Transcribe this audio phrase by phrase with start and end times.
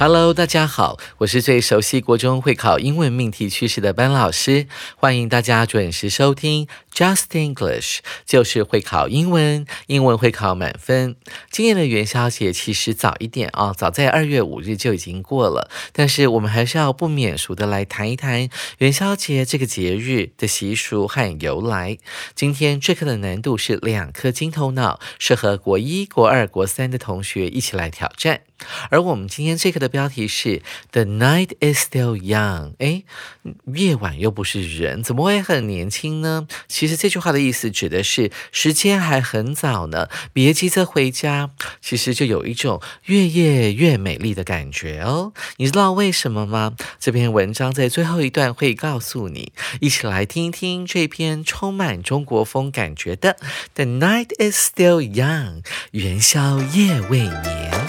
[0.00, 11.16] Hello，大家好，我是最熟悉国中会考英文命题趋势的班老师，欢迎大家准时收听 Just English，就是会考英文，英文会考满分。
[11.50, 21.98] 今年的元宵节其实早一点啊，早在二月五日就已经过了，但是我们还是要不免俗的来谈一谈元宵节这个节日的习俗和由来。
[22.36, 28.42] 今天这课的难度是两颗金头脑，适合国一、国二、国三的同学一起来挑战。
[28.90, 33.04] 而我们今天这课的标题是 "The night is still young"，哎，
[33.74, 36.46] 夜晚又不是人，怎么会很年轻呢？
[36.66, 41.50] 其实这句话的意思指的是时间还很早呢，别急着回家。
[41.80, 45.32] 其实就有一种越夜越美丽的感觉哦。
[45.56, 46.74] 你知道为什么吗？
[46.98, 49.52] 这篇文章在最后一段会告诉你。
[49.80, 53.36] 一起来听一听这篇充满中国风感觉的
[53.74, 55.62] "The night is still young"，
[55.92, 57.87] 元宵夜未眠。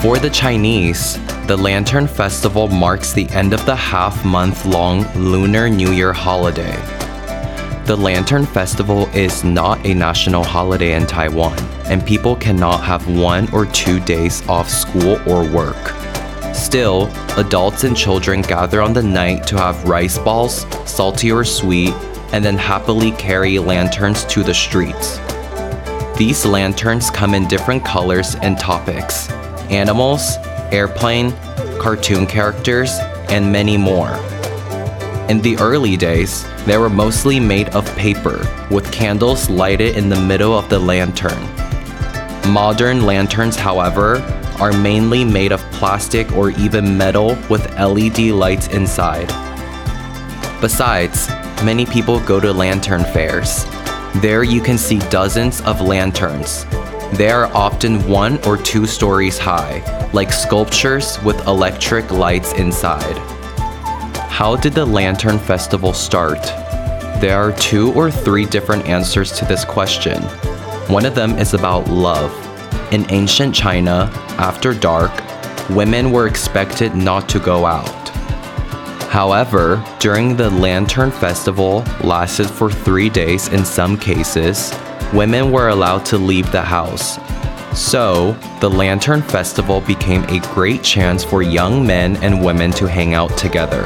[0.00, 5.68] For the Chinese, the Lantern Festival marks the end of the half month long Lunar
[5.68, 6.74] New Year holiday.
[7.84, 13.52] The Lantern Festival is not a national holiday in Taiwan, and people cannot have one
[13.52, 15.92] or two days off school or work.
[16.54, 21.92] Still, adults and children gather on the night to have rice balls, salty or sweet,
[22.32, 25.18] and then happily carry lanterns to the streets.
[26.16, 29.28] These lanterns come in different colors and topics
[29.70, 30.36] animals,
[30.72, 31.32] airplane,
[31.80, 32.98] cartoon characters,
[33.28, 34.10] and many more.
[35.28, 40.20] In the early days, they were mostly made of paper, with candles lighted in the
[40.20, 41.40] middle of the lantern.
[42.52, 44.16] Modern lanterns, however,
[44.58, 49.28] are mainly made of plastic or even metal with LED lights inside.
[50.60, 51.28] Besides,
[51.64, 53.64] many people go to lantern fairs.
[54.16, 56.66] There you can see dozens of lanterns,
[57.12, 59.82] they are often one or two stories high,
[60.12, 63.18] like sculptures with electric lights inside.
[64.28, 66.42] How did the Lantern Festival start?
[67.20, 70.22] There are two or three different answers to this question.
[70.88, 72.32] One of them is about love.
[72.92, 75.12] In ancient China, after dark,
[75.68, 78.08] women were expected not to go out.
[79.10, 84.72] However, during the Lantern Festival lasted for three days in some cases,
[85.13, 87.19] women were allowed to leave the house.
[87.73, 93.13] So, the Lantern Festival became a great chance for young men and women to hang
[93.13, 93.83] out together.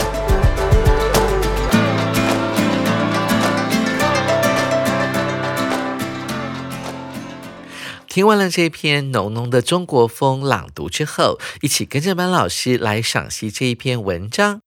[8.08, 14.62] 听完了这篇浓浓的中国风朗读之后，一起跟着班老师来赏析这一篇文章。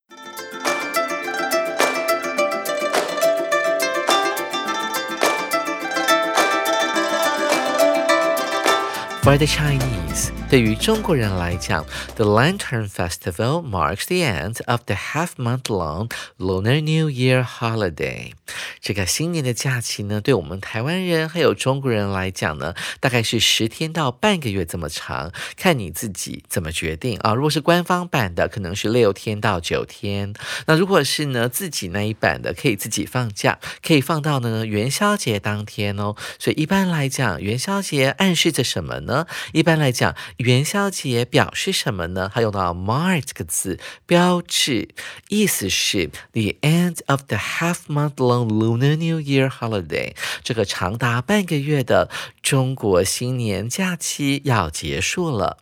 [9.27, 11.85] For the Chinese，对于中国人来讲，
[12.17, 18.33] The Lantern Festival marks the end of the half-month-long Lunar New Year holiday。
[18.82, 27.34] 这个新年的假期呢，对我们台湾人还有中国人来讲呢，大概是十天到半个月这么长，看你自己怎么决定啊。
[27.34, 30.34] 如果是官方版的，可能是六天到九天；
[30.66, 36.16] 那如果是呢自己那一版的，可以自己放假，可以放到呢元宵节当天哦。
[36.40, 39.28] 所以一般来讲，元宵节暗示着什么呢？
[39.54, 42.32] 一般来讲，元宵节表示什么呢？
[42.34, 44.90] 它用到 mark 这个字，标志，
[45.30, 48.16] 意思是 the end of the HALF MONTH
[48.46, 50.14] Lunar New Year holiday，
[50.44, 52.10] 这个长达半个月的
[52.42, 55.58] 中国新年假期要结束了。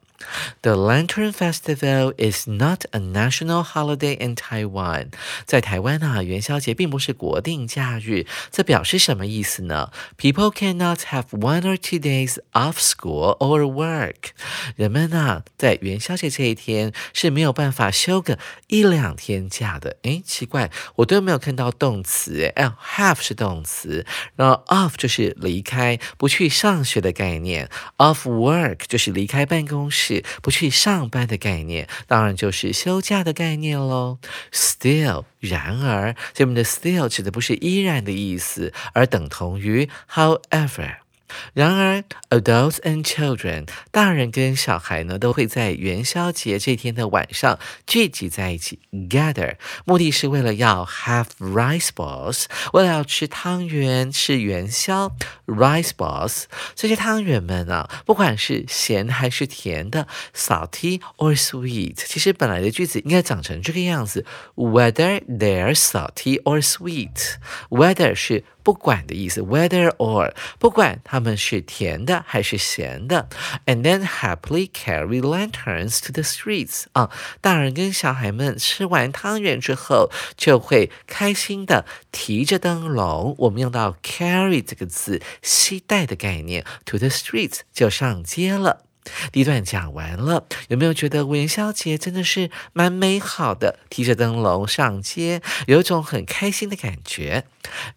[0.62, 5.10] The Lantern Festival is not a national holiday in Taiwan。
[5.46, 8.26] 在台湾啊，元宵节并不是国定假日。
[8.52, 14.32] 这表示什么意思呢？People cannot have one or two days off school or work。
[14.76, 19.98] 人们啊，在元宵节这一天是没有办法休个一两天假的。
[20.04, 22.52] 诶，奇怪，我都没有看到动词。
[22.56, 24.06] 哎，have 是动词，
[24.36, 30.15] 然后 off 就是离开、不去上学的概念，off work 就是离开办公室。
[30.42, 34.20] 不去上班的概念，当然就是休假的概念喽。
[34.52, 41.05] Still，然而，这里的 still 指的不是依然的意思，而等同于 however。
[41.54, 48.80] 然而，adults and children，大人跟小孩呢，都会在元宵节这天的晚上聚集在一起
[49.10, 49.56] ，gather，
[49.86, 56.44] 目的是为了要 have rice balls，为了要吃汤圆，吃元宵，rice balls。
[56.76, 64.26] 这些汤圆们啊，不管是咸还是甜的，salty or sweet，其实本来的句子应该长成这个样子
[64.56, 68.44] ，whether they're salty or sweet，whether 是。
[68.66, 73.30] 不管的意思，whether or 不管他们是甜的还是咸的
[73.68, 83.36] ，and then happily carry lanterns to the streets 啊，大人跟小孩们吃完汤圆之后，就会开心的提着灯笼。
[83.38, 88.82] 我们用到 carry 这个字，携带的概念，to the streets 就上街了。
[89.32, 93.78] 第一段讲完了，有没有觉得元宵节真的是蛮美好的？
[93.92, 97.46] 提着灯笼上街，有种很开心的感觉。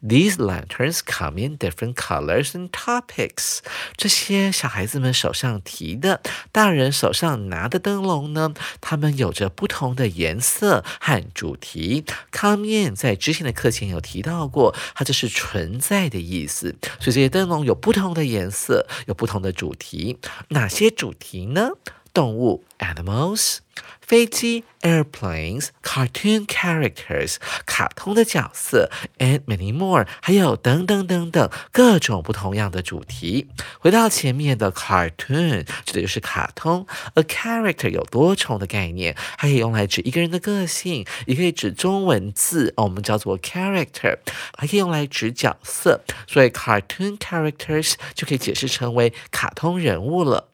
[0.06, 3.61] These lanterns come in different colors and topics。
[3.97, 6.20] 这些小孩子们手上提的，
[6.53, 12.05] 大人手上拿的灯笼呢，它们有着不同的颜色和主题。
[12.32, 16.76] Come in 在之前的课前有提到过，它就是存在的意思。
[17.00, 20.19] 所以这些灯笼有不同的颜色，有不同的主题。
[20.49, 20.88] 哪些？
[20.99, 21.70] 主题呢？
[22.19, 23.59] 动物 animals，
[24.00, 33.47] 飞机 airplanes，cartoon characters，卡通的角色 and many more，还有等等等等各种不同样的主题。
[33.79, 36.85] 回到前面的 cartoon，指的就是卡通。
[37.15, 44.19] A character 有多重的概念，它可以用来指一个人的个性，也可以指中文字，我们叫做 character，
[44.56, 46.00] 还可以用来指角色。
[46.26, 50.49] 所以 cartoon characters 就可以解释成为卡通人物了。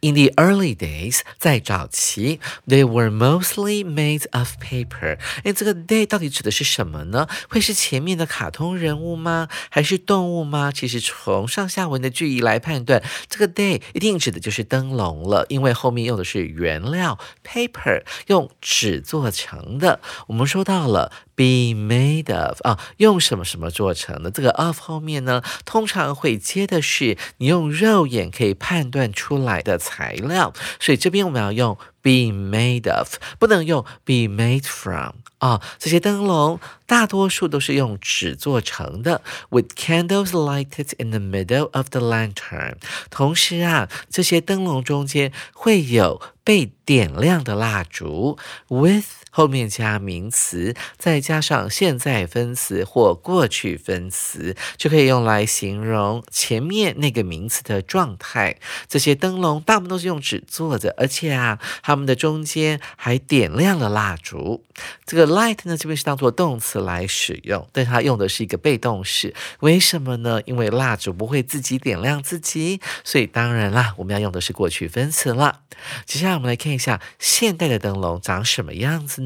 [0.00, 5.18] In the early days，在早期，they were mostly made of paper。
[5.44, 7.26] 哎，这个 day 到底指的是什么呢？
[7.48, 9.48] 会是前面的卡通人物吗？
[9.70, 10.70] 还是动物吗？
[10.70, 20.00] 其实从上下文的句意来判断，这个 day 一定指的就是灯笼了，因为后面用的是原料 paper，用纸做成的。
[20.28, 21.12] 我们说到了。
[21.36, 24.30] Be made of 啊，用什么什么做成的？
[24.30, 35.60] 这个 of 后面呢，通常会接的是你用肉眼可以判断出来的材料，所以这边我们要用 be made of，不能用 be made from 啊。
[35.78, 42.76] 这些灯笼大多数都是用纸做成的，with candles lighted in the middle of the lantern。
[43.10, 48.38] 同时啊，这些灯笼中间会有被点亮的蜡烛
[48.68, 49.04] ，with。
[49.36, 58.56] 后面加名词，再加上现在分词或过去分词，就可以用来形容前面那个名词的状态。
[58.88, 64.64] 这些灯笼大部分都是用纸做的，而且啊，它们的中间还点亮了蜡烛。
[65.04, 69.34] 这个 light 呢，这边是当做动词来使用，但它用的是一个被动式。
[69.60, 70.40] 为什么呢？
[70.46, 75.60] 因为蜡烛不会自己点亮自己，所以当然啦，我们要用的是过去分词了。
[76.06, 79.25] 接下来我们来看一下现代的灯笼长什么样子。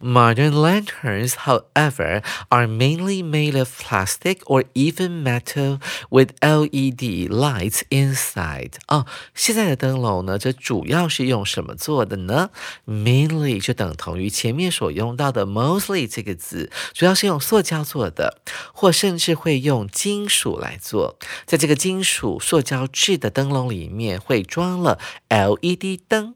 [0.00, 8.72] ？Modern lanterns, however, are mainly made of plastic or even metal with LED lights inside.
[8.88, 12.50] 哦，现在的灯笼呢，这主要是用什么做的呢
[12.86, 18.40] ？Mainly 就等同于前面所用到的 mostly 这个字，主要是用塑胶做的，
[18.72, 21.18] 或甚至会用金属来做。
[21.44, 26.34] 在这个金属塑胶制的灯笼里面，会装了 LED 灯。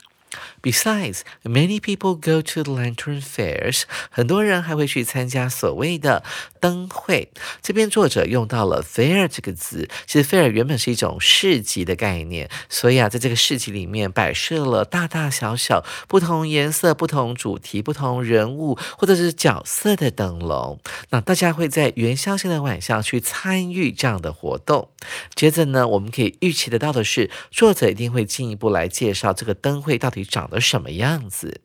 [0.62, 3.84] Besides, many people go to lantern fairs.
[4.10, 6.22] 很多人还会去参加所谓的
[6.60, 7.30] 灯会。
[7.62, 20.78] 这边作者用到了 fair 这个字，其实 fair 原本是一种市集的概念，所以啊，在这个市集里面摆设了大大小小、不同颜色、不同主题、不同人物或者是角色的灯笼。
[21.08, 24.90] 那大家会在元宵节的晚上去参与这样的活动。
[25.34, 30.49] 接着呢，我们可以预期得到的是，作者一定会进一步来介绍这个灯会到底长。
[30.50, 31.62] 的什么样子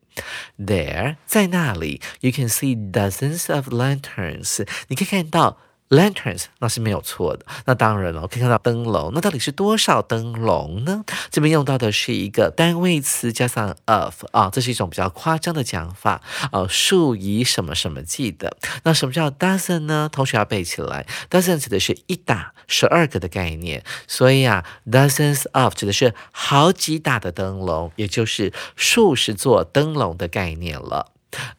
[0.58, 4.66] ？There，在那里，you can see dozens of lanterns。
[4.88, 7.46] 你可以看到 lanterns 那是没有错的。
[7.64, 11.04] 那当然了，可以看到灯笼，那到底是多少灯笼呢？
[11.30, 16.20] 这边用到的是一个单位词加上 of 啊，这是一种比较夸张的讲法
[16.52, 18.56] 呃，数以什么什么计的。
[18.84, 20.08] 那什么叫 dozen 呢？
[20.10, 31.12] 同学要背起来，dozen 指的是一打十二个的概念，所以啊，dozens of 指的是好几打的灯笼，也就是数十座灯笼的概念了。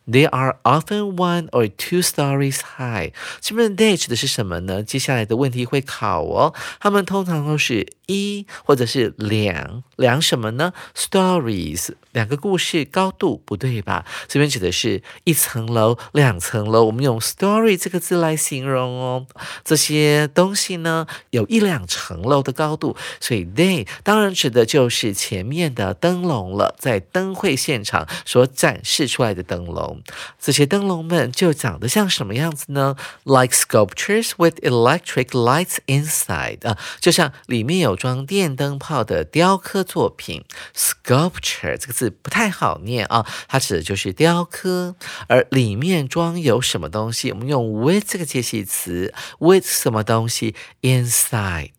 [0.09, 3.11] They are often one or two stories high。
[3.41, 4.81] 这边 they 指的是什么呢？
[4.81, 6.53] 接下来的问题会考哦。
[6.79, 14.05] 它们通常都是一或者是两两什么呢？Stories 两个故事高度不对吧？
[14.27, 16.85] 这边指的是一层楼、两层楼。
[16.85, 19.27] 我们用 story 这个字来形容哦。
[19.63, 30.01] 这些东西呢有一两层楼的高度，所以 they 当然指的就是前面的灯笼了，在灯会现场所展示出来的灯笼。
[30.39, 40.43] 这些灯笼们就长得像什么样子呢？Like sculptures with electric lights inside 啊，就像里面有装电灯泡的雕刻作品。
[40.75, 44.95] Sculpture 这个字不太好念啊，它指的就是雕刻。
[45.27, 47.31] 而里面装有什么东西？
[47.31, 51.71] 我们用 with 这个介系词，with 什么东西？Inside。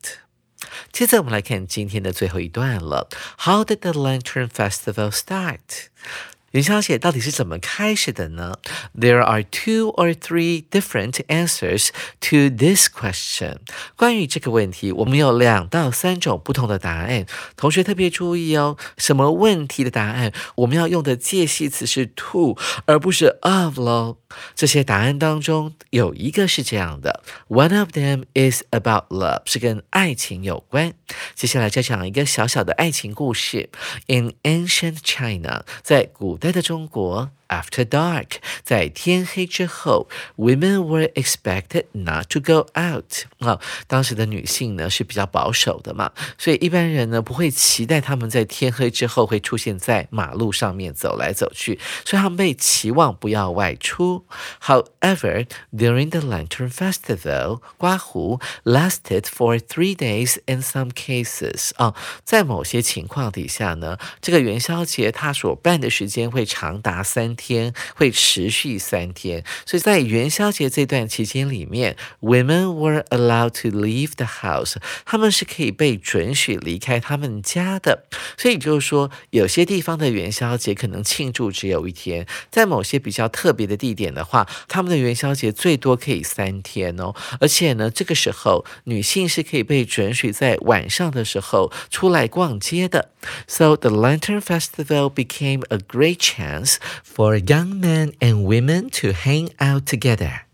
[0.90, 3.08] 接着我们来看今天的最后一段了。
[3.38, 5.58] How did the Lantern Festival start？
[6.52, 8.54] 元宵节到底是怎么开始的呢
[8.98, 11.88] ？There are two or three different answers
[12.20, 13.58] to this question。
[13.96, 17.26] 关于这个问题，我们有两到三种不同的答案。
[17.56, 24.16] 同学特别注意哦，什么问题的答案，我们要用的介系词是 to，而不是 of 喽。
[24.54, 30.92] 这些答案当中有一个是这样的：One of them is about love，是跟爱情有关。
[31.34, 33.70] 接下来再讲一个小小的爱情故事。
[34.06, 37.30] In ancient China，在古代的中国。
[37.48, 43.24] After dark，在天黑之后，women were expected not to go out。
[43.38, 54.26] 啊，当时的女性呢是比较保守的嘛，所以一般人呢不会期待他们在天黑之后会出现在马路上面走来走去，所以他们被期望不要外出。
[54.62, 61.70] However, during the Lantern Festival，刮胡 lasted for three days in some cases。
[61.76, 67.37] 啊，在某些情况底下呢，这个元宵节它所办的时间会长达三。
[67.38, 74.74] 天会持续三天，所以在元宵节这段期间里面，women were allowed to leave the house，
[75.06, 78.04] 他们是可以被准许离开他们家的。
[78.36, 87.14] 所以就是说，有些地方的元宵节可能庆祝只有一天，在某些比较特别的地点的话，他们的元宵节最多可以三天哦。
[87.40, 93.10] 而且呢，这个时候女性是可以被准许在晚上的时候出来逛街的。
[93.46, 99.50] So the Lantern Festival became a great chance for for young men and women to hang
[99.60, 100.47] out together.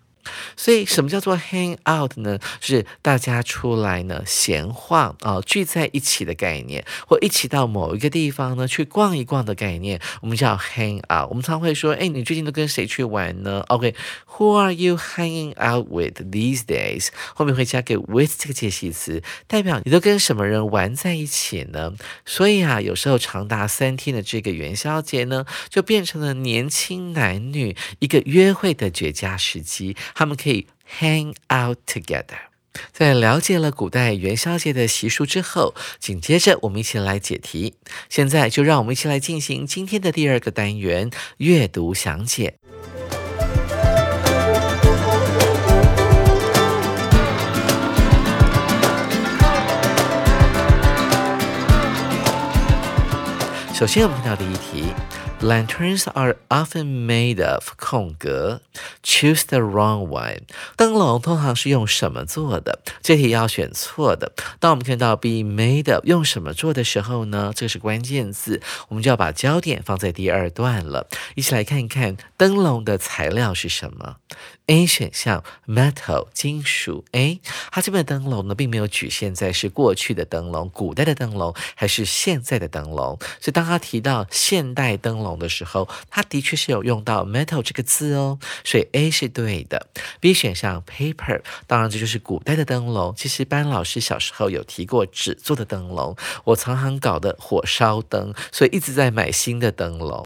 [0.57, 2.39] 所以，什么叫做 hang out 呢？
[2.61, 11.29] 是大家出来呢闲晃啊，聚在一起的概念，或一起到某一个地方呢去逛一逛的概念，我们叫 hang out。
[11.29, 17.09] 我们常会说，哎，你最近都跟谁去玩呢？OK，Who are you hanging out with these days？
[17.35, 21.93] 后面会加个 with 这个介系词，代表你都跟什么人玩在一起呢？
[22.25, 29.97] 所以啊，有时候长达三天的这个元宵节呢，就变成了年轻男女一个约会的绝佳时机。
[30.15, 30.67] 他们可以
[31.01, 32.39] hang out together。
[32.93, 37.75] 在了解了古代元宵节的习俗之后，紧接着我们一起来解题。
[38.09, 42.55] 现在就让我们一起来进行今天的第二个单元——阅读详解。
[53.73, 54.95] 首先，我们看到第一题。
[55.45, 58.63] Lanterns are often made of 空格
[59.03, 60.39] ，choose the wrong one。
[60.75, 62.81] 灯笼通常是用什么做的？
[63.03, 64.33] 这题要选错的。
[64.59, 67.53] 当我们看到 be made of 用什么做的时候呢？
[67.55, 71.07] 这是关键字，我们就要把焦点放在第二段了。
[71.35, 74.17] 一起来看一看灯笼的材料是什么。
[74.67, 77.05] A 选项 metal 金属。
[77.13, 77.41] A
[77.71, 83.19] 它这边的灯笼呢，并没有局限在是过去的灯笼、古代的灯笼还是现在的灯笼。
[83.41, 88.39] 所以当他提到现代灯笼的时候，他的确是有用到 metal 这个字哦。
[88.65, 89.87] 所以 A 是对的。
[90.21, 93.15] B 选项 paper 当然这就是古代的灯笼。
[93.17, 100.25] 其实班老师小时候有提过纸做的灯笼，我常常搞的火烧灯，所以一直在买新的灯笼。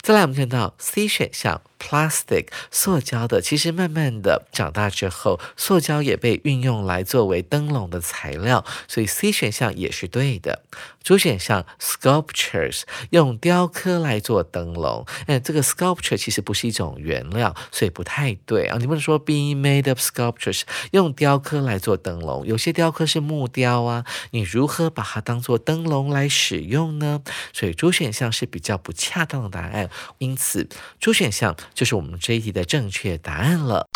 [0.00, 10.62] 再来我们看到 C 选项 plastic 塑胶的，其实慢慢的长大之后，塑胶也被运用来作为灯笼的材料，所以 C 选项也是对的。
[11.02, 18.76] 主选项 sculptures 用雕刻来做灯笼，哎，这个 sculpture 其实不是一种原料，所以不太对啊。
[18.80, 27.22] 你不能说 be made of sculptures 用雕刻来做灯笼，有些雕刻是木雕啊，你如何把它当做灯笼来使用呢？
[27.52, 30.68] 所以主选项是比较不恰当的答案，因此
[30.98, 33.88] 主选项就是我们这一题的正确答案了。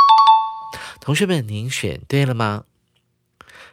[1.01, 2.65] 同学们，您选对了吗？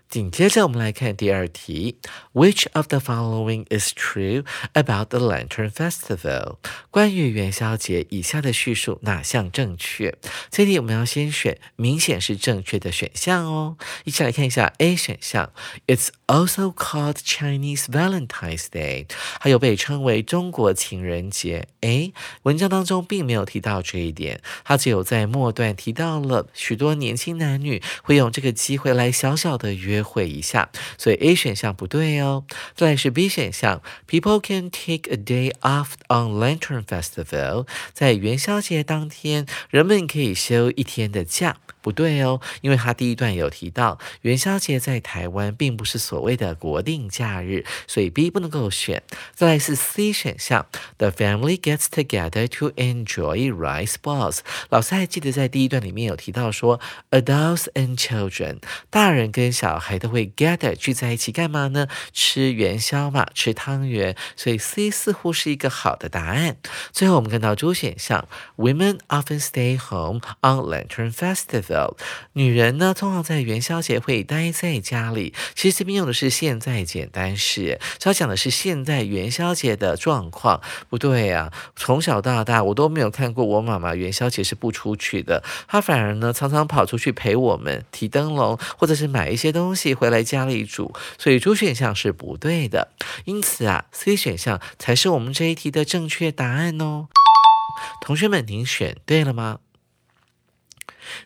[0.09, 1.97] 紧接着，我们来看第二题
[2.31, 6.55] ：Which of the following is true about the Lantern Festival？
[6.89, 10.15] 关于元宵节，以下的叙述哪项正确？
[10.49, 13.75] 这题我们要先选明显是正确的选项哦。
[14.05, 15.51] 一起来看一下 A 选项
[15.87, 19.07] ：It's also called Chinese Valentine's Day，
[19.41, 21.67] 还有被称为中国情人节。
[21.81, 29.96] A 文章当中并没有提到这一点，它只有在末段提到了许多年轻男女会用这个机会来小小的约。
[29.97, 32.43] 约会一下，所以 A 选项不对哦。
[32.75, 41.57] 再来是 B 选项，People can take a day off on Lantern Festival，在元宵节当天，人们可以休一天的假。
[41.87, 49.01] 不对哦，因为他第一段有提到元宵节在台湾并不是所谓的国定假日，所以 B 不能够选。
[49.33, 50.65] 再来是 C 选项
[50.97, 54.39] ，The family gets together to enjoy rice balls。
[54.67, 58.57] 老师还记得在第一段里面有提到说，adults and children，
[58.89, 61.87] 大人跟小孩都会 gather 聚在一起干嘛呢？
[62.11, 64.13] 吃元宵嘛，吃汤圆。
[64.35, 66.57] 所以 C 似乎是一个好的答案。
[66.91, 68.27] 最后我们看到 D 选项
[68.57, 71.76] ，Women often stay home on Lantern Festival。
[72.33, 75.33] 女人呢，通常在元宵节会待在家里。
[75.55, 80.61] 其实这边用的是现在简单式，要讲的是现在元宵节的状况。
[80.89, 90.93] 不对呀，从小到大我都没有看过我妈妈元宵节是不出去的，她反而呢常常跑出去陪我们提灯笼，或者是买一些东西回来家里煮。
[91.17, 92.89] 所以主选项是不对的，
[93.25, 97.07] 因此啊，C 选项才是我们这一题的正确答案哦。
[98.01, 99.59] 同学们，您选对了吗？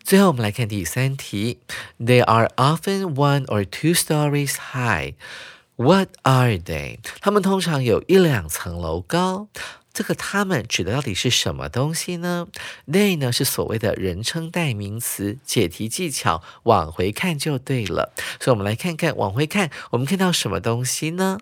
[0.04, 1.60] 最后，我们来看第三题。
[2.00, 5.16] They are often one or two stories high.
[5.76, 7.00] What are they?
[7.22, 9.48] 他们通常有一两层楼高。
[9.94, 12.48] 这个他们指的到底是什么东西呢
[12.88, 18.14] ？They 呢是所谓的人称代名词，解题技巧往回看就对了。
[18.40, 21.40] 所以，我们来看看往回看，我们看到什么东西呢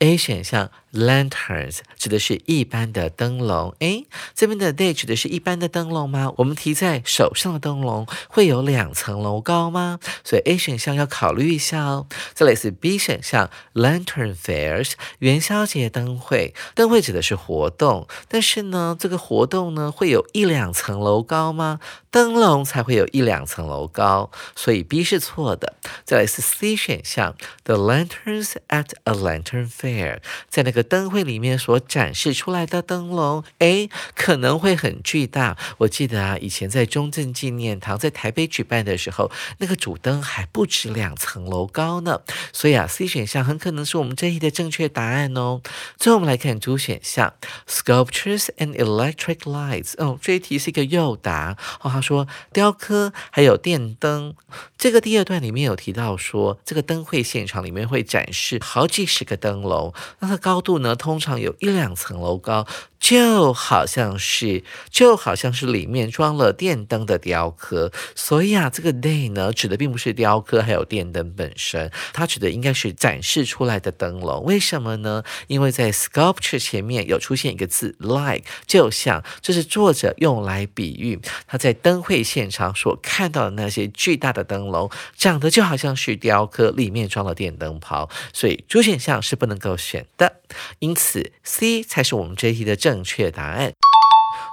[0.00, 0.70] ？A 选项。
[0.92, 6.32] Lanterns 指的是一般的灯笼，诶，这边的 day 指的是一般的灯笼吗？
[6.36, 9.98] 我们提在手上的灯笼会有两层楼高吗？
[10.22, 12.06] 所以 A 选项要考虑一下哦。
[12.34, 21.80] 再来是 B 选项，Lantern Fairs 元宵节灯会，灯会指的是活动，但是呢，这个活动呢会有一两层楼高吗？
[22.10, 25.76] 灯笼才会有一两层楼高，所以 B 是错的。
[26.04, 30.18] 再来是 C 选项，The lanterns at a lantern fair
[30.50, 35.56] 在那个灯会里面所展示出来的灯笼，A 可能会很巨大。
[35.78, 42.20] 我记得啊，以前在中正纪念堂在台北举办的时候，那个主灯还不止两层楼高呢。
[42.52, 45.62] 所以啊，C 选项很可能是我们这一的正确答案哦。
[45.96, 47.32] 最后我们来看主选项
[47.66, 49.94] ，Sculptures and electric lights。
[49.96, 52.02] 哦，这一题是一个诱答哦。
[52.02, 54.34] 说雕刻还有电灯，
[54.76, 62.66] 这个第二段里面有提到说，这个灯会现场里面会展示好几十个灯笼，那它高度呢，通常有一两层楼高。
[63.02, 74.44] 就好像是，就好像是里面装了电灯的雕刻，所以啊，这个 day 呢，指的并不是雕刻，还有电灯本身，它指的应该是展示出来的灯笼。
[74.44, 75.24] 为什么呢？
[75.48, 90.36] 因为在 sculpture 前面有出现一个字 like，就像这是作者用来比喻他在灯会现场所看到的那些巨大的灯笼，长得就好像是雕刻，里面装了电灯泡，所以主选项是不能够选的。
[90.78, 92.91] 因此 C 才是我们这一题的正。
[92.92, 93.72] 正确答案，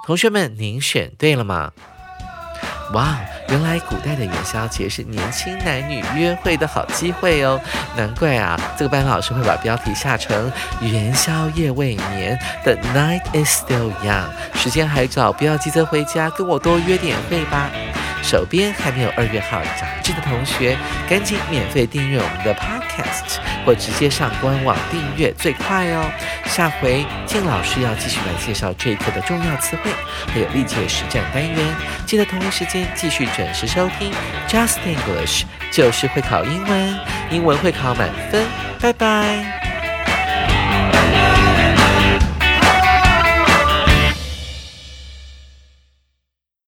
[0.06, 1.72] 同学们，您选对了吗？
[2.94, 3.18] 哇，
[3.50, 7.60] 原来古代的元宵节是年轻男女约会的好机会哦！
[7.98, 10.50] 难怪啊，这个班老师会把标题下成
[10.80, 17.70] “元宵夜未眠 ”，The night is still young，时间还早，不要急着回家，跟我多约点会吧。
[18.22, 20.76] 手边还没有二月号杂志的同学，
[21.08, 26.10] 赶紧免费订阅我们的 Podcast，或直接上官网订阅最快哦。
[26.46, 29.90] 下回静老师要继续来介绍这一课的重要词汇，
[30.32, 31.56] 还有历届实战单元，
[32.06, 34.12] 记得同一时间继续准时收听
[34.48, 36.98] Just English，就是会考英文，
[37.30, 38.44] 英文会考满分。
[38.80, 39.59] 拜拜。